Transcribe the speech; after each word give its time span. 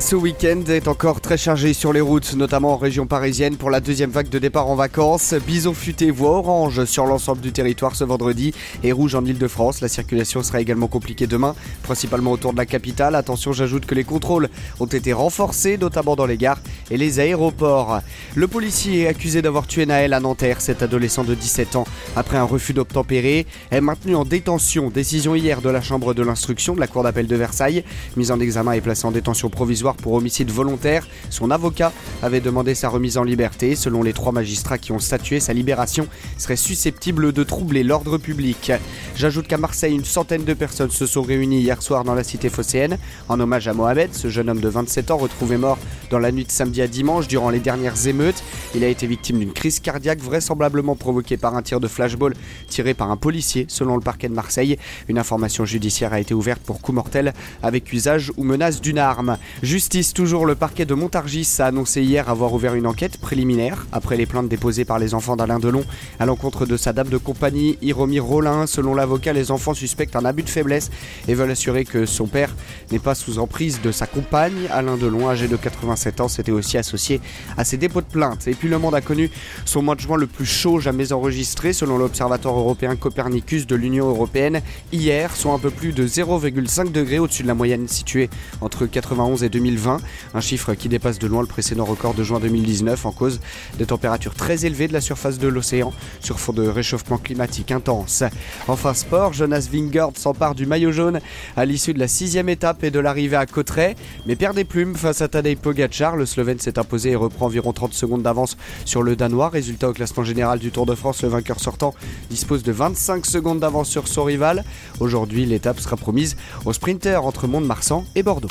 Ce 0.00 0.14
week-end 0.14 0.62
est 0.68 0.86
encore 0.86 1.20
très 1.20 1.36
chargé 1.36 1.72
sur 1.74 1.92
les 1.92 2.00
routes, 2.00 2.34
notamment 2.34 2.72
en 2.72 2.76
région 2.76 3.06
parisienne 3.06 3.56
pour 3.56 3.68
la 3.68 3.80
deuxième 3.80 4.10
vague 4.10 4.28
de 4.28 4.38
départ 4.38 4.68
en 4.68 4.76
vacances. 4.76 5.34
Bison 5.34 5.74
futé 5.74 6.12
voie 6.12 6.38
orange 6.38 6.84
sur 6.84 7.04
l'ensemble 7.04 7.40
du 7.40 7.50
territoire 7.50 7.96
ce 7.96 8.04
vendredi 8.04 8.54
et 8.84 8.92
rouge 8.92 9.16
en 9.16 9.24
Ile-de-France. 9.24 9.80
La 9.80 9.88
circulation 9.88 10.44
sera 10.44 10.60
également 10.60 10.86
compliquée 10.86 11.26
demain, 11.26 11.56
principalement 11.82 12.30
autour 12.30 12.52
de 12.52 12.58
la 12.58 12.64
capitale. 12.64 13.16
Attention, 13.16 13.52
j'ajoute 13.52 13.86
que 13.86 13.94
les 13.96 14.04
contrôles 14.04 14.48
ont 14.78 14.86
été 14.86 15.12
renforcés, 15.12 15.76
notamment 15.76 16.14
dans 16.14 16.26
les 16.26 16.38
gares 16.38 16.60
et 16.92 16.96
les 16.96 17.18
aéroports. 17.18 18.00
Le 18.36 18.46
policier 18.46 19.02
est 19.02 19.08
accusé 19.08 19.42
d'avoir 19.42 19.66
tué 19.66 19.84
Naël 19.84 20.14
à 20.14 20.20
Nanterre, 20.20 20.60
cet 20.60 20.80
adolescent 20.80 21.24
de 21.24 21.34
17 21.34 21.74
ans, 21.74 21.86
après 22.14 22.38
un 22.38 22.44
refus 22.44 22.72
d'obtempérer, 22.72 23.46
est 23.72 23.80
maintenu 23.80 24.14
en 24.14 24.24
détention. 24.24 24.90
Décision 24.90 25.34
hier 25.34 25.60
de 25.60 25.70
la 25.70 25.82
chambre 25.82 26.14
de 26.14 26.22
l'instruction 26.22 26.74
de 26.74 26.80
la 26.80 26.86
cour 26.86 27.02
d'appel 27.02 27.26
de 27.26 27.36
Versailles. 27.36 27.84
Mise 28.16 28.30
en 28.30 28.38
examen 28.38 28.72
et 28.72 28.80
placé 28.80 29.04
en 29.04 29.10
détention 29.10 29.50
provisoire 29.50 29.87
pour 29.96 30.14
homicide 30.14 30.50
volontaire. 30.50 31.06
Son 31.30 31.50
avocat 31.50 31.92
avait 32.22 32.40
demandé 32.40 32.74
sa 32.74 32.88
remise 32.88 33.18
en 33.18 33.24
liberté. 33.24 33.76
Selon 33.76 34.02
les 34.02 34.12
trois 34.12 34.32
magistrats 34.32 34.78
qui 34.78 34.92
ont 34.92 34.98
statué, 34.98 35.40
sa 35.40 35.52
libération 35.52 36.06
serait 36.36 36.56
susceptible 36.56 37.32
de 37.32 37.44
troubler 37.44 37.82
l'ordre 37.82 38.18
public. 38.18 38.72
J'ajoute 39.18 39.48
qu'à 39.48 39.58
Marseille, 39.58 39.96
une 39.96 40.04
centaine 40.04 40.44
de 40.44 40.54
personnes 40.54 40.92
se 40.92 41.04
sont 41.04 41.22
réunies 41.22 41.58
hier 41.58 41.82
soir 41.82 42.04
dans 42.04 42.14
la 42.14 42.22
cité 42.22 42.48
phocéenne 42.48 42.98
en 43.28 43.40
hommage 43.40 43.66
à 43.66 43.72
Mohamed, 43.72 44.14
ce 44.14 44.28
jeune 44.28 44.48
homme 44.48 44.60
de 44.60 44.68
27 44.68 45.10
ans 45.10 45.16
retrouvé 45.16 45.56
mort 45.56 45.76
dans 46.08 46.20
la 46.20 46.30
nuit 46.30 46.44
de 46.44 46.52
samedi 46.52 46.82
à 46.82 46.86
dimanche 46.86 47.26
durant 47.26 47.50
les 47.50 47.58
dernières 47.58 48.06
émeutes. 48.06 48.40
Il 48.76 48.84
a 48.84 48.86
été 48.86 49.08
victime 49.08 49.40
d'une 49.40 49.52
crise 49.52 49.80
cardiaque 49.80 50.20
vraisemblablement 50.20 50.94
provoquée 50.94 51.36
par 51.36 51.56
un 51.56 51.62
tir 51.62 51.80
de 51.80 51.88
flashball 51.88 52.34
tiré 52.68 52.94
par 52.94 53.10
un 53.10 53.16
policier, 53.16 53.66
selon 53.68 53.96
le 53.96 54.02
parquet 54.02 54.28
de 54.28 54.34
Marseille. 54.34 54.78
Une 55.08 55.18
information 55.18 55.64
judiciaire 55.64 56.12
a 56.12 56.20
été 56.20 56.32
ouverte 56.32 56.62
pour 56.62 56.80
coup 56.80 56.92
mortel 56.92 57.34
avec 57.60 57.92
usage 57.92 58.30
ou 58.36 58.44
menace 58.44 58.80
d'une 58.80 58.98
arme. 58.98 59.36
Justice 59.64 60.14
toujours, 60.14 60.46
le 60.46 60.54
parquet 60.54 60.84
de 60.84 60.94
Montargis 60.94 61.56
a 61.58 61.66
annoncé 61.66 62.02
hier 62.02 62.28
avoir 62.28 62.52
ouvert 62.52 62.76
une 62.76 62.86
enquête 62.86 63.18
préliminaire 63.18 63.84
après 63.90 64.16
les 64.16 64.26
plaintes 64.26 64.48
déposées 64.48 64.84
par 64.84 65.00
les 65.00 65.12
enfants 65.12 65.34
d'Alain 65.34 65.58
Delon 65.58 65.82
à 66.20 66.26
l'encontre 66.26 66.66
de 66.66 66.76
sa 66.76 66.92
dame 66.92 67.08
de 67.08 67.18
compagnie, 67.18 67.78
Iromir 67.82 68.24
Rollin. 68.24 68.68
Selon 68.68 68.94
les 69.32 69.50
enfants 69.50 69.74
suspectent 69.74 70.16
un 70.16 70.24
abus 70.24 70.42
de 70.42 70.50
faiblesse 70.50 70.90
et 71.26 71.34
veulent 71.34 71.50
assurer 71.50 71.84
que 71.84 72.06
son 72.06 72.26
père 72.26 72.54
n'est 72.92 72.98
pas 72.98 73.14
sous 73.14 73.38
emprise 73.38 73.80
de 73.82 73.92
sa 73.92 74.06
compagne. 74.06 74.68
Alain 74.70 74.96
Delon, 74.96 75.28
âgé 75.28 75.48
de 75.48 75.56
87 75.56 76.20
ans, 76.20 76.28
s'était 76.28 76.52
aussi 76.52 76.78
associé 76.78 77.20
à 77.56 77.64
ces 77.64 77.76
dépôts 77.76 78.00
de 78.00 78.06
plainte. 78.06 78.48
Et 78.48 78.54
puis 78.54 78.68
le 78.68 78.78
monde 78.78 78.94
a 78.94 79.00
connu 79.00 79.30
son 79.64 79.82
mois 79.82 79.94
de 79.94 80.00
juin 80.00 80.16
le 80.16 80.26
plus 80.26 80.46
chaud 80.46 80.80
jamais 80.80 81.12
enregistré 81.12 81.72
selon 81.72 81.98
l'Observatoire 81.98 82.58
européen 82.58 82.96
Copernicus 82.96 83.66
de 83.66 83.76
l'Union 83.76 84.08
européenne. 84.08 84.60
Hier, 84.92 85.34
soit 85.36 85.52
un 85.52 85.58
peu 85.58 85.70
plus 85.70 85.92
de 85.92 86.06
0,5 86.06 86.92
degrés 86.92 87.18
au-dessus 87.18 87.42
de 87.42 87.48
la 87.48 87.54
moyenne 87.54 87.88
située 87.88 88.30
entre 88.60 88.86
91 88.86 89.42
et 89.44 89.48
2020 89.48 89.98
un 90.34 90.40
chiffre 90.40 90.74
qui 90.74 90.88
dépasse 90.88 91.18
de 91.18 91.26
loin 91.26 91.40
le 91.40 91.46
précédent 91.46 91.84
record 91.84 92.14
de 92.14 92.22
juin 92.22 92.40
2019 92.40 93.06
en 93.06 93.12
cause 93.12 93.40
des 93.78 93.86
températures 93.86 94.34
très 94.34 94.66
élevées 94.66 94.88
de 94.88 94.92
la 94.92 95.00
surface 95.00 95.38
de 95.38 95.48
l'océan 95.48 95.92
sur 96.20 96.40
fond 96.40 96.52
de 96.52 96.66
réchauffement 96.66 97.18
climatique 97.18 97.70
intense. 97.70 98.24
Enfin 98.66 98.94
sport, 98.94 99.32
Jonas 99.32 99.68
Vingard 99.70 100.12
s'empare 100.16 100.54
du 100.54 100.66
maillot 100.66 100.92
jaune 100.92 101.20
à 101.56 101.64
l'issue 101.64 101.94
de 101.94 101.98
la 101.98 102.08
sixième 102.08 102.48
étape 102.48 102.77
et 102.84 102.90
de 102.90 103.00
l'arrivée 103.00 103.36
à 103.36 103.46
Cotteret, 103.46 103.96
mais 104.26 104.36
perd 104.36 104.54
des 104.54 104.64
plumes 104.64 104.96
face 104.96 105.20
à 105.20 105.28
Tadej 105.28 105.56
Pogacar. 105.56 106.16
Le 106.16 106.26
Slovène 106.26 106.58
s'est 106.58 106.78
imposé 106.78 107.10
et 107.10 107.16
reprend 107.16 107.46
environ 107.46 107.72
30 107.72 107.94
secondes 107.94 108.22
d'avance 108.22 108.56
sur 108.84 109.02
le 109.02 109.16
Danois. 109.16 109.48
Résultat 109.48 109.88
au 109.88 109.92
classement 109.92 110.24
général 110.24 110.58
du 110.58 110.70
Tour 110.70 110.86
de 110.86 110.94
France, 110.94 111.22
le 111.22 111.28
vainqueur 111.28 111.60
sortant 111.60 111.94
dispose 112.30 112.62
de 112.62 112.72
25 112.72 113.26
secondes 113.26 113.60
d'avance 113.60 113.88
sur 113.88 114.08
son 114.08 114.24
rival. 114.24 114.64
Aujourd'hui, 115.00 115.46
l'étape 115.46 115.80
sera 115.80 115.96
promise 115.96 116.36
au 116.64 116.72
sprinter 116.72 117.24
entre 117.24 117.46
Mont-de-Marsan 117.46 118.04
et 118.14 118.22
Bordeaux. 118.22 118.48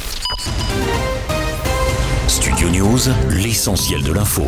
Studio 2.28 2.69
News, 2.69 3.00
l'essentiel 3.30 4.03
de 4.03 4.12
l'info. 4.12 4.44